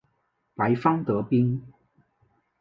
[0.55, 1.61] 白方得兵。